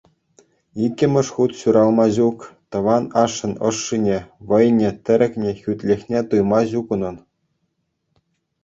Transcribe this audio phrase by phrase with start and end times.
[0.85, 2.39] Иккӗмӗш хут ҫуралма ҫук,
[2.77, 4.17] тӑван ашшӗн ӑшшине,
[4.53, 7.17] вӑйне, тӗрекне, хӳтлӗхне туйма ҫук унӑн.